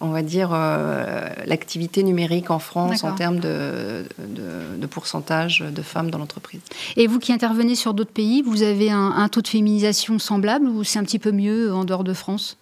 on 0.00 0.08
va 0.08 0.22
dire, 0.22 0.50
euh, 0.52 1.28
l'activité 1.46 2.02
numérique 2.02 2.50
en 2.50 2.58
France 2.58 3.04
en 3.04 3.14
termes 3.14 3.40
de, 3.40 4.06
de, 4.18 4.86
pourcentage 4.86 5.60
de 5.60 5.82
femmes 5.82 6.10
dans 6.10 6.18
l'entreprise. 6.18 6.60
Et 6.96 7.06
vous 7.06 7.18
qui 7.18 7.32
intervenez 7.32 7.74
sur 7.74 7.94
d'autres 7.94 8.12
pays, 8.12 8.42
vous 8.42 8.62
avez 8.62 8.90
un, 8.90 9.12
un 9.16 9.28
taux 9.28 9.42
de 9.42 9.48
féminisation 9.48 10.18
semblable 10.18 10.68
ou 10.68 10.84
c'est 10.84 10.98
un 10.98 11.04
petit 11.04 11.18
peu 11.18 11.32
mieux 11.32 11.72
en 11.74 11.84
dehors 11.84 12.04
de 12.04 12.14
France? 12.14 12.56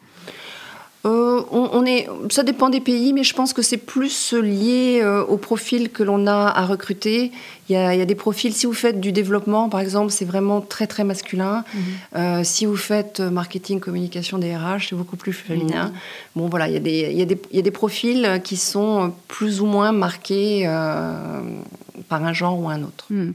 Euh, 1.04 1.42
on, 1.50 1.84
est, 1.84 2.08
ça 2.30 2.44
dépend 2.44 2.68
des 2.68 2.80
pays, 2.80 3.12
mais 3.12 3.24
je 3.24 3.34
pense 3.34 3.52
que 3.52 3.62
c'est 3.62 3.76
plus 3.76 4.32
lié 4.34 5.00
euh, 5.02 5.24
au 5.24 5.36
profil 5.36 5.90
que 5.90 6.04
l'on 6.04 6.28
a 6.28 6.46
à 6.46 6.64
recruter. 6.64 7.32
Il 7.68 7.74
y, 7.74 7.76
a, 7.76 8.04
des 8.04 8.14
profils, 8.14 8.52
si 8.52 8.66
vous 8.66 8.74
faites 8.74 9.00
du 9.00 9.12
développement, 9.12 9.68
par 9.68 9.80
exemple, 9.80 10.12
c'est 10.12 10.26
vraiment 10.26 10.60
très 10.60 10.86
très 10.86 11.04
masculin. 11.04 11.64
Mhm. 11.74 11.82
Euh, 12.16 12.44
si 12.44 12.66
vous 12.66 12.76
faites 12.76 13.20
marketing, 13.20 13.80
communication, 13.80 14.38
DRH, 14.38 14.90
c'est 14.90 14.96
beaucoup 14.96 15.16
plus 15.16 15.32
féminin. 15.32 15.86
Mhm. 15.86 15.92
Bon, 16.36 16.48
voilà, 16.48 16.68
il 16.68 16.74
y, 16.74 16.76
a 16.76 16.80
des, 16.80 17.08
il, 17.10 17.16
y 17.16 17.22
a 17.22 17.24
des, 17.24 17.38
il 17.50 17.56
y, 17.56 17.60
a 17.60 17.62
des, 17.62 17.70
profils 17.70 18.40
qui 18.44 18.56
sont 18.56 19.12
plus 19.26 19.60
ou 19.60 19.66
moins 19.66 19.90
marqués 19.90 20.66
par 22.08 22.24
un 22.24 22.32
genre 22.32 22.58
ou 22.58 22.68
un 22.68 22.82
autre. 22.82 23.06
Hmm. 23.10 23.32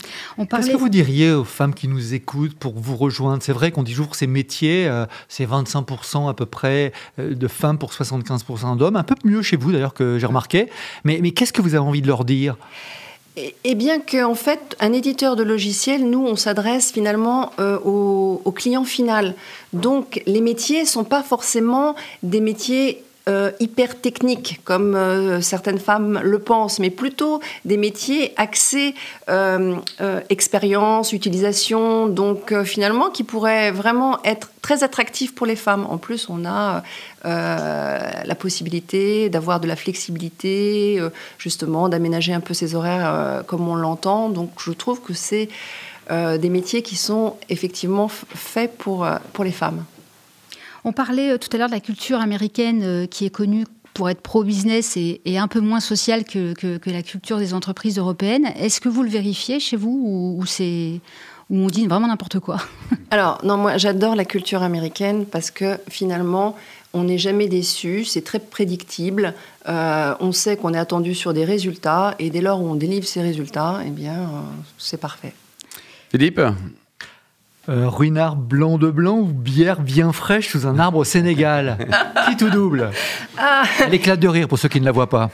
Qu'est-ce 0.50 0.72
que 0.72 0.78
vous 0.78 0.90
diriez 0.90 1.32
aux 1.32 1.44
femmes 1.44 1.74
qui 1.74 1.88
nous 1.88 2.14
écoutent 2.14 2.56
pour 2.56 2.74
vous 2.76 2.96
rejoindre? 2.96 3.44
C'est 3.44 3.54
vrai 3.54 3.72
qu'on 3.72 3.84
dit 3.84 3.92
toujours 3.92 4.10
que 4.10 4.18
ces 4.18 4.28
métiers, 4.28 4.88
euh, 4.88 5.06
c'est 5.28 5.46
25% 5.46 6.30
à 6.30 6.34
peu 6.34 6.46
près 6.46 6.92
euh, 7.20 7.36
de 7.36 7.48
femmes 7.48 7.78
pour 7.78 7.92
75% 7.92 8.78
d'hommes, 8.78 8.96
un 8.96 9.04
peu 9.04 9.16
mieux 9.24 9.42
chez 9.42 9.58
vous 9.58 9.72
d'ailleurs 9.72 9.94
que 9.94 10.18
j'ai 10.20 10.28
remarqué. 10.28 10.70
Mais, 11.04 11.20
mais 11.22 11.32
qu'est-ce 11.32 11.54
que 11.54 11.62
vous 11.62 11.76
avez 11.76 11.86
envie 11.86 12.02
de 12.02 12.08
leur 12.08 12.26
dire? 12.26 12.56
Et 13.64 13.76
bien 13.76 14.00
qu'en 14.00 14.34
fait, 14.34 14.76
un 14.80 14.94
éditeur 14.94 15.36
de 15.36 15.44
logiciels, 15.44 16.10
nous, 16.10 16.26
on 16.26 16.36
s'adresse 16.36 16.92
finalement 16.92 17.52
euh, 17.60 17.78
au, 17.86 18.42
au, 18.44 18.52
client 18.52 18.84
final. 18.84 19.36
Donc, 19.74 20.24
les 20.26 20.42
métiers 20.42 20.82
ne 20.82 20.88
sont 20.88 21.04
pas 21.04 21.22
forcément 21.22 21.96
des 22.24 22.42
métiers 22.42 23.04
euh, 23.28 23.52
hyper 23.60 24.00
techniques 24.00 24.62
comme 24.64 24.96
euh, 24.96 25.42
certaines 25.42 25.80
femmes 25.80 26.22
le 26.24 26.40
pensent, 26.40 26.80
mais 26.80 26.90
plutôt 26.90 27.42
des 27.66 27.78
métiers 27.78 28.34
axés 28.38 28.96
expérience, 30.30 31.12
utilisation, 31.12 32.08
donc 32.08 32.54
finalement 32.64 33.10
qui 33.10 33.24
pourraient 33.24 33.72
vraiment 33.72 34.20
être 34.24 34.50
très 34.62 34.84
attractifs 34.84 35.36
pour 35.36 35.46
les 35.46 35.56
femmes. 35.56 35.86
En 35.90 35.98
plus, 35.98 36.30
on 36.30 36.46
a 36.46 36.84
la 37.24 38.36
possibilité 38.36 39.30
d'avoir 39.30 39.60
de 39.60 39.68
la 39.68 39.76
flexibilité, 39.76 41.02
justement, 41.38 41.90
d'aménager 41.90 42.34
un 42.34 42.40
peu 42.40 42.54
ses 42.54 42.76
horaires 42.76 43.44
comme 43.48 43.68
on 43.68 43.76
l'entend. 43.76 44.30
Donc 44.30 44.52
je 44.60 44.72
trouve 44.72 45.02
que 45.02 45.14
c'est 45.14 45.50
des 46.10 46.50
métiers 46.50 46.82
qui 46.82 46.96
sont 46.96 47.36
effectivement 47.50 48.08
faits 48.08 48.78
pour 48.78 49.06
les 49.44 49.52
femmes. 49.52 49.84
On 50.88 50.94
parlait 50.94 51.34
euh, 51.34 51.38
tout 51.38 51.50
à 51.52 51.58
l'heure 51.58 51.68
de 51.68 51.74
la 51.74 51.82
culture 51.82 52.22
américaine 52.22 52.82
euh, 52.82 53.08
qui 53.08 53.26
est 53.26 53.30
connue 53.30 53.66
pour 53.94 54.10
être 54.10 54.22
pro-business 54.22 54.96
et, 54.96 55.38
un 55.38 55.50
peu 55.50 55.60
moins 55.60 55.82
sociale 55.82 56.24
que, 56.24 56.54
la 56.86 57.04
culture 57.04 57.40
des 57.40 57.54
entreprises 57.54 57.98
européennes. 57.98 58.46
Est-ce 58.56 58.80
que 58.80 58.88
vous 58.88 59.04
le 59.04 59.10
vérifiez 59.10 59.60
chez 59.60 59.76
vous 59.76 60.38
ou, 60.40 60.46
c'est 60.46 61.02
où 61.50 61.58
on 61.58 61.68
dit 61.68 61.88
vraiment 61.88 62.08
n'importe 62.08 62.40
quoi? 62.40 62.62
Alors, 63.12 63.40
non, 63.44 63.58
moi 63.58 63.78
j'adore 63.78 64.16
la 64.16 64.24
culture 64.24 64.64
américaine 64.64 65.26
parce 65.26 65.52
que 65.52 65.78
finalement, 65.90 66.56
on 66.94 67.04
n'est 67.04 67.18
jamais 67.18 67.50
déçu, 67.50 68.06
c'est 68.06 68.24
très 68.24 68.40
prédictible, 68.40 69.34
euh, 69.68 70.14
on 70.22 70.32
sait 70.32 70.56
qu'on 70.56 70.74
est 70.74 70.80
attendu 70.80 71.16
sur 71.16 71.34
des 71.34 71.44
résultats 71.44 72.16
et 72.18 72.30
dès 72.30 72.40
lors 72.40 72.62
où 72.62 72.66
on 72.66 72.76
délivre 72.76 73.06
ces 73.06 73.22
résultats, 73.22 73.82
eh 73.86 73.90
bien, 73.90 74.30
c'est 74.78 75.02
parfait. 75.02 75.34
Philippe? 76.12 76.40
Euh, 77.70 77.90
ruinard 77.90 78.38
blanc 78.38 78.78
de 78.78 78.90
blanc 78.90 79.18
ou 79.18 79.26
bière 79.26 79.82
bien 79.82 80.14
fraîche 80.14 80.48
sous 80.48 80.66
un 80.66 80.80
arbre 80.80 81.00
au 81.00 81.04
Sénégal 81.04 81.78
Qui 82.30 82.38
tout 82.38 82.50
double 82.50 82.92
ah. 83.38 83.64
L'éclat 83.92 84.16
de 84.16 84.28
rire 84.28 84.48
pour 84.48 84.58
ceux 84.58 84.70
qui 84.70 84.80
ne 84.80 84.86
la 84.86 84.94
voient 84.94 85.10
pas. 85.10 85.30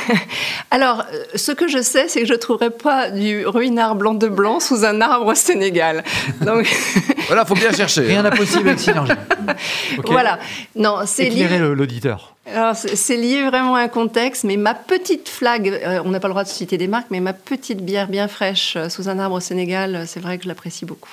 Alors, 0.72 1.04
euh, 1.12 1.22
ce 1.36 1.52
que 1.52 1.68
je 1.68 1.80
sais, 1.80 2.08
c'est 2.08 2.22
que 2.22 2.26
je 2.26 2.32
ne 2.32 2.38
trouverai 2.38 2.70
pas 2.70 3.10
du 3.10 3.46
ruinard 3.46 3.94
blanc 3.94 4.14
de 4.14 4.26
blanc 4.26 4.58
sous 4.58 4.84
un 4.84 5.00
arbre 5.00 5.26
au 5.26 5.34
Sénégal. 5.36 6.02
Donc... 6.40 6.68
voilà, 7.28 7.44
faut 7.44 7.54
bien 7.54 7.72
chercher. 7.72 8.02
Rien 8.02 8.24
d'impossible 8.24 8.68
avec 8.68 8.80
synergie. 8.80 9.12
Voilà. 10.04 10.40
Non, 10.74 10.96
c'est 11.06 11.28
lié. 11.28 11.46
l'auditeur. 11.58 12.34
c'est 12.74 13.16
lié 13.16 13.44
vraiment 13.46 13.76
à 13.76 13.82
un 13.82 13.88
contexte, 13.88 14.42
mais 14.42 14.56
ma 14.56 14.74
petite 14.74 15.28
flag, 15.28 15.68
euh, 15.68 16.02
on 16.04 16.10
n'a 16.10 16.18
pas 16.18 16.26
le 16.26 16.32
droit 16.32 16.42
de 16.42 16.48
citer 16.48 16.76
des 16.76 16.88
marques, 16.88 17.08
mais 17.10 17.20
ma 17.20 17.34
petite 17.34 17.84
bière 17.84 18.08
bien 18.08 18.26
fraîche 18.26 18.76
sous 18.88 19.08
un 19.08 19.20
arbre 19.20 19.36
au 19.36 19.40
Sénégal, 19.40 20.04
c'est 20.06 20.20
vrai 20.20 20.38
que 20.38 20.44
je 20.44 20.48
l'apprécie 20.48 20.84
beaucoup. 20.84 21.12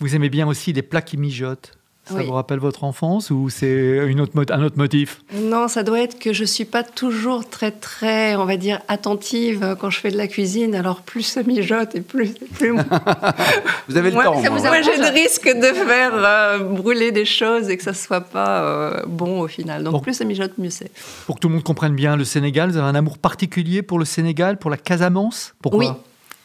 Vous 0.00 0.14
aimez 0.14 0.28
bien 0.28 0.46
aussi 0.46 0.72
les 0.72 0.82
plats 0.82 1.02
qui 1.02 1.16
mijotent 1.16 1.72
ça 2.06 2.22
vous 2.22 2.32
rappelle 2.32 2.58
votre 2.58 2.84
enfance 2.84 3.30
ou 3.30 3.48
c'est 3.48 4.06
une 4.06 4.20
autre, 4.20 4.32
un 4.50 4.62
autre 4.62 4.76
motif? 4.76 5.22
Non, 5.32 5.68
ça 5.68 5.82
doit 5.82 6.00
être 6.00 6.18
que 6.18 6.32
je 6.32 6.44
suis 6.44 6.66
pas 6.66 6.82
toujours 6.82 7.48
très, 7.48 7.70
très, 7.70 8.36
on 8.36 8.44
va 8.44 8.56
dire, 8.56 8.80
attentive 8.88 9.76
quand 9.80 9.90
je 9.90 10.00
fais 10.00 10.10
de 10.10 10.16
la 10.16 10.26
cuisine. 10.26 10.74
Alors 10.74 11.00
plus 11.00 11.22
ça 11.22 11.42
mijote 11.42 11.94
et 11.94 12.00
plus... 12.02 12.34
plus... 12.54 12.72
vous 13.88 13.96
avez 13.96 14.10
le 14.10 14.22
temps. 14.22 14.34
Moi, 14.34 14.82
j'ai 14.82 14.96
le 14.98 15.12
risque 15.12 15.46
de 15.46 15.74
faire 15.74 16.12
euh, 16.14 16.58
brûler 16.58 17.10
des 17.10 17.24
choses 17.24 17.70
et 17.70 17.76
que 17.76 17.82
ça 17.82 17.94
soit 17.94 18.20
pas 18.20 18.62
euh, 18.62 19.02
bon 19.06 19.40
au 19.40 19.48
final. 19.48 19.84
Donc 19.84 20.02
plus 20.02 20.14
ça 20.14 20.24
mijote, 20.24 20.52
mieux 20.58 20.70
c'est. 20.70 20.90
Pour 21.26 21.36
que 21.36 21.40
tout 21.40 21.48
le 21.48 21.54
monde 21.54 21.64
comprenne 21.64 21.94
bien 21.94 22.16
le 22.16 22.24
Sénégal, 22.24 22.70
vous 22.70 22.76
avez 22.76 22.86
un 22.86 22.94
amour 22.94 23.16
particulier 23.18 23.82
pour 23.82 23.98
le 23.98 24.04
Sénégal, 24.04 24.58
pour 24.58 24.70
la 24.70 24.76
Casamance? 24.76 25.54
Pourquoi? 25.62 25.78
Oui. 25.78 25.90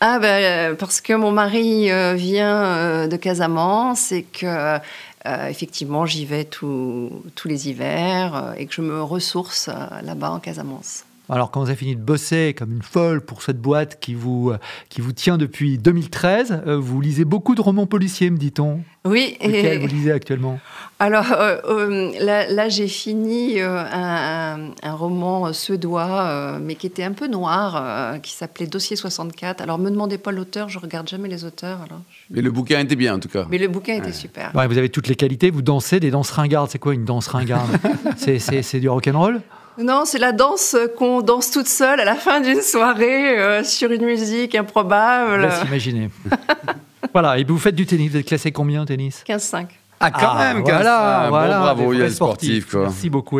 Ah 0.02 0.18
ben, 0.20 0.78
parce 0.78 1.02
que 1.02 1.12
mon 1.14 1.32
mari 1.32 1.92
euh, 1.92 2.14
vient 2.14 2.64
euh, 2.64 3.08
de 3.08 3.18
Casamance 3.18 4.12
et 4.14 4.24
que 4.24 4.80
effectivement 5.26 6.06
j'y 6.06 6.26
vais 6.26 6.46
tous 6.46 7.22
les 7.46 7.70
hivers 7.70 8.54
et 8.58 8.66
que 8.66 8.74
je 8.74 8.82
me 8.82 9.04
ressource 9.04 9.70
là-bas 10.02 10.32
en 10.32 10.40
Casamance. 10.40 11.04
Alors, 11.30 11.52
quand 11.52 11.62
vous 11.62 11.68
avez 11.68 11.76
fini 11.76 11.96
de 11.96 12.02
bosser 12.02 12.56
comme 12.58 12.72
une 12.72 12.82
folle 12.82 13.22
pour 13.22 13.42
cette 13.42 13.60
boîte 13.60 14.00
qui 14.00 14.14
vous, 14.14 14.52
qui 14.90 15.02
vous 15.02 15.14
tient 15.14 15.38
depuis 15.38 15.78
2013, 15.78 16.64
vous 16.66 17.02
lisez 17.02 17.26
beaucoup 17.26 17.56
de 17.56 17.62
romans 17.62 17.86
policiers, 17.86 18.30
me 18.30 18.38
dit-on. 18.38 18.82
Oui. 19.06 19.38
et... 19.40 19.78
vous 19.78 19.88
lisez 19.88 20.12
actuellement? 20.12 20.60
Alors 21.02 21.32
euh, 21.32 21.56
euh, 21.70 22.12
là, 22.20 22.68
j'ai 22.68 22.90
fini 22.90 23.62
euh, 23.62 23.84
un, 23.90 24.94
roman 24.94 25.54
suédois, 25.54 26.60
mais 26.62 26.76
qui 26.76 26.88
était 26.88 27.04
un 27.04 27.14
peu 27.14 27.28
noir, 27.28 28.20
qui 28.22 28.34
s'appelait 28.34 28.68
Dossier 28.68 28.98
64. 28.98 29.62
Alors 29.62 29.78
me 29.78 29.90
demandez 29.90 30.18
pas 30.18 30.34
l'auteur, 30.34 30.68
je 30.68 30.78
regarde 30.78 31.08
jamais 31.08 31.30
les 31.30 31.46
auteurs. 31.46 31.80
Alors, 31.84 32.02
Mais 32.30 32.42
le 32.42 32.52
bouquin 32.52 32.82
était 32.82 32.98
bien 32.98 33.16
en 33.16 33.20
tout 33.20 33.30
cas. 33.30 33.48
Mais 33.50 33.58
le 33.58 33.70
bouquin 33.70 33.96
était 33.96 34.12
super. 34.12 34.52
vous 34.54 34.78
avez 34.78 34.90
toutes 34.90 35.08
les 35.08 35.16
qualités, 35.16 35.52
vous 35.52 35.62
dansez 35.62 36.02
des 36.02 36.12
danses 36.12 36.32
ringardes. 36.32 36.70
C'est 36.70 36.80
quoi 36.80 36.94
une 36.94 37.06
danse 37.06 37.28
ringarde? 37.28 37.70
C'est 38.18 38.80
du 38.80 38.90
rock'n'roll? 38.90 39.42
Non, 39.80 40.04
c'est 40.06 40.20
la 40.20 40.32
danse 40.32 40.76
qu'on 40.98 41.22
danse 41.22 41.52
toute 41.52 41.68
seule 41.68 42.00
à 42.00 42.06
la 42.06 42.16
fin 42.16 42.42
d'une 42.42 42.62
soirée 42.62 43.64
sur 43.64 43.92
une 43.92 44.06
musique 44.06 44.56
improbable. 44.56 45.42
Laisse 45.42 45.64
imaginer. 45.66 46.10
voilà, 47.14 47.38
et 47.38 47.44
vous 47.44 47.58
faites 47.58 47.76
du 47.76 47.86
tennis, 47.86 48.12
vous 48.12 48.18
êtes 48.18 48.26
classé 48.26 48.52
combien 48.52 48.82
au 48.82 48.86
tennis 48.86 49.24
15-5. 49.28 49.68
Ah, 50.02 50.12
quand 50.12 50.30
ah, 50.32 50.54
même, 50.54 50.64
voilà, 50.64 51.28
voilà, 51.30 51.60
bravo, 51.60 51.94
il 51.94 52.00
y 52.00 52.04
a 52.04 52.10
sportif. 52.10 52.72
Quoi. 52.72 52.84
Merci 52.84 53.10
beaucoup. 53.10 53.40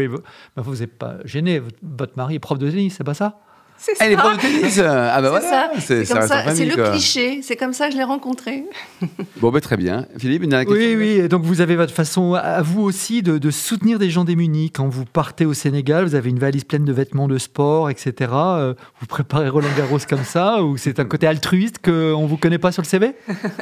vous 0.58 0.76
n'êtes 0.76 0.98
pas 0.98 1.16
gêné, 1.24 1.62
votre 1.82 2.18
mari 2.18 2.36
est 2.36 2.40
prof 2.40 2.60
de 2.60 2.70
tennis, 2.70 2.96
c'est 2.98 3.04
pas 3.04 3.14
ça? 3.14 3.40
C'est 3.80 3.96
ça. 3.96 4.06
Elle 4.06 4.14
est 4.14 4.18
prof 4.18 4.36
de 4.36 4.42
tennis. 4.42 4.80
Ah 4.80 5.22
ben 5.22 5.30
voilà. 5.30 5.72
C'est 5.80 6.06
C'est 6.06 6.66
le 6.66 6.92
cliché. 6.92 7.42
C'est 7.42 7.56
comme 7.56 7.74
ça 7.74 7.88
que 7.88 7.94
je 7.94 7.98
l'ai 7.98 8.04
rencontré. 8.04 8.66
bon, 9.38 9.52
ben 9.52 9.62
très 9.62 9.78
bien. 9.78 10.06
Philippe, 10.18 10.44
une 10.44 10.52
question 10.52 10.74
Oui, 10.74 10.96
oui. 10.96 11.28
Donc 11.30 11.44
vous 11.44 11.62
avez 11.62 11.76
votre 11.76 11.94
façon 11.94 12.34
à 12.34 12.62
vous 12.62 12.82
aussi 12.82 13.22
de, 13.22 13.52
soutenir 13.52 14.00
des 14.00 14.10
gens 14.10 14.24
démunis. 14.24 14.72
Quand 14.72 14.88
vous 14.88 15.06
partez 15.06 15.46
au 15.46 15.54
Sénégal, 15.54 16.06
vous 16.06 16.16
avez 16.16 16.30
une 16.30 16.40
valise 16.40 16.64
pleine 16.64 16.86
de 16.86 16.94
vêtements 16.94 17.28
de 17.28 17.38
sport, 17.38 17.90
etc. 17.90 18.32
Euh, 18.34 18.74
vous 19.00 19.08
préparez 19.08 19.50
Roland 19.50 19.68
Garros 19.78 20.00
comme 20.08 20.24
ça 20.24 20.62
ou 20.64 20.78
c'est 20.78 21.00
un 21.00 21.06
côté 21.06 21.28
altruiste 21.28 21.80
qu'on 21.84 22.22
ne 22.22 22.28
vous 22.28 22.38
connaît 22.38 22.58
pas 22.58 22.72
sur 22.72 22.82
le 22.82 22.88
CV 22.88 23.14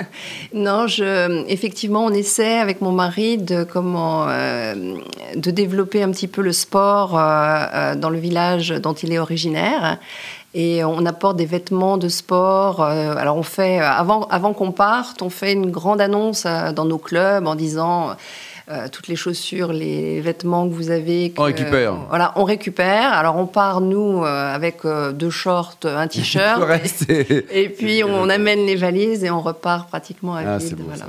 Non, 0.53 0.88
je, 0.88 1.45
effectivement, 1.47 2.05
on 2.05 2.12
essaie 2.12 2.57
avec 2.57 2.81
mon 2.81 2.91
mari 2.91 3.38
de, 3.38 3.63
comment, 3.63 4.27
euh, 4.27 4.95
de 5.36 5.51
développer 5.51 6.03
un 6.03 6.12
petit 6.12 6.27
peu 6.27 6.41
le 6.41 6.53
sport 6.53 7.17
euh, 7.17 7.95
dans 7.95 8.09
le 8.09 8.19
village 8.19 8.69
dont 8.69 8.93
il 8.93 9.13
est 9.13 9.19
originaire 9.19 10.00
et 10.53 10.83
on 10.83 11.05
apporte 11.05 11.37
des 11.37 11.45
vêtements 11.45 11.97
de 11.97 12.09
sport. 12.09 12.81
Euh, 12.81 13.15
alors 13.15 13.37
on 13.37 13.43
fait, 13.43 13.79
avant, 13.79 14.23
avant 14.27 14.53
qu'on 14.53 14.71
parte, 14.71 15.21
on 15.21 15.29
fait 15.29 15.53
une 15.53 15.69
grande 15.69 16.01
annonce 16.01 16.45
euh, 16.45 16.71
dans 16.71 16.85
nos 16.85 16.97
clubs 16.97 17.45
en 17.45 17.55
disant 17.55 18.15
euh, 18.69 18.88
toutes 18.91 19.07
les 19.07 19.15
chaussures, 19.15 19.71
les 19.71 20.19
vêtements 20.19 20.67
que 20.67 20.74
vous 20.74 20.91
avez. 20.91 21.33
on 21.38 21.43
récupère. 21.43 21.93
voilà, 22.09 22.33
on 22.36 22.43
récupère. 22.43 23.13
Alors 23.13 23.38
on 23.38 23.45
part 23.45 23.79
nous 23.79 24.25
euh, 24.25 24.53
avec 24.53 24.83
euh, 24.83 25.13
deux 25.13 25.29
shorts, 25.29 25.77
un 25.86 26.07
t-shirt, 26.07 26.62
et, 27.09 27.69
puis 27.69 28.03
on 28.03 28.29
amène 28.29 28.65
les 28.65 28.75
valises 28.75 29.24
et 29.24 29.31
on 29.31 29.39
repart 29.39 29.88
pratiquement 29.88 30.36
à 30.36 30.41
ah, 30.41 30.57
vide. 30.57 30.81
Voilà. 30.86 31.05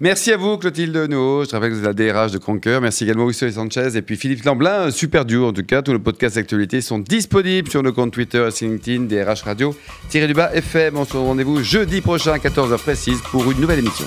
Merci 0.00 0.32
à 0.32 0.38
vous 0.38 0.56
Clotilde 0.56 0.92
Deneau. 0.92 1.44
Je 1.44 1.50
rappelle 1.50 1.72
que 1.72 1.74
vous 1.74 1.86
êtes 1.86 1.98
la 1.98 2.12
DRH 2.12 2.32
de 2.32 2.38
Conquer. 2.38 2.78
Merci 2.80 3.04
également 3.04 3.24
Rousseau 3.24 3.50
Sanchez 3.50 3.96
et 3.96 4.00
puis 4.00 4.16
Philippe 4.16 4.42
Lamblin. 4.44 4.90
Super 4.90 5.26
duo 5.26 5.48
en 5.48 5.52
tout 5.52 5.64
cas. 5.64 5.82
Tous 5.82 5.92
nos 5.92 5.98
podcasts 5.98 6.36
d'actualité 6.36 6.80
sont 6.80 7.00
disponibles 7.00 7.70
sur 7.70 7.82
nos 7.82 7.92
comptes 7.92 8.12
Twitter 8.12 8.48
et 8.48 8.64
LinkedIn, 8.64 9.02
DRH 9.02 9.42
Radio, 9.42 9.76
tiré 10.08 10.26
du 10.26 10.32
bas 10.32 10.54
FM. 10.54 10.96
On 10.96 11.04
se 11.04 11.18
rendez-vous 11.18 11.62
jeudi 11.62 12.00
prochain 12.00 12.32
à 12.32 12.38
14h 12.38 12.78
précise 12.78 13.20
pour 13.30 13.50
une 13.50 13.60
nouvelle 13.60 13.80
émission 13.80 14.06